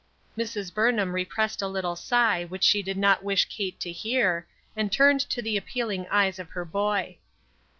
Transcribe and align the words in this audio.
Mrs. 0.35 0.73
Burnham 0.73 1.13
repressed 1.13 1.61
a 1.61 1.67
little 1.67 1.95
sigh 1.95 2.43
which 2.43 2.63
she 2.63 2.81
did 2.81 2.97
not 2.97 3.23
wish 3.23 3.45
Kate 3.45 3.79
to 3.81 3.91
hear, 3.91 4.47
and 4.75 4.91
turned 4.91 5.19
to 5.29 5.43
the 5.43 5.57
ap 5.57 5.67
pealing 5.67 6.07
eyes 6.09 6.39
of 6.39 6.49
her 6.49 6.65
boy. 6.65 7.19